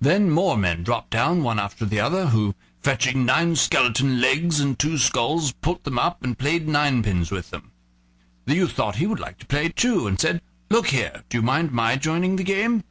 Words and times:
Then 0.00 0.30
more 0.32 0.56
men 0.58 0.82
dropped 0.82 1.10
down, 1.10 1.44
one 1.44 1.60
after 1.60 1.84
the 1.84 2.00
other, 2.00 2.26
who 2.30 2.56
fetching 2.80 3.24
nine 3.24 3.54
skeleton 3.54 4.20
legs 4.20 4.58
and 4.58 4.76
two 4.76 4.98
skulls, 4.98 5.52
put 5.52 5.84
them 5.84 5.96
up 5.96 6.24
and 6.24 6.36
played 6.36 6.66
ninepins 6.66 7.30
with 7.30 7.50
them. 7.50 7.70
The 8.46 8.56
youth 8.56 8.72
thought 8.72 8.96
he 8.96 9.06
would 9.06 9.20
like 9.20 9.38
to 9.38 9.46
play 9.46 9.68
too, 9.68 10.08
and 10.08 10.18
said: 10.18 10.42
"Look 10.70 10.88
here; 10.88 11.22
do 11.28 11.38
you 11.38 11.42
mind 11.42 11.70
my 11.70 11.94
joining 11.94 12.34
the 12.34 12.42
game?" 12.42 12.82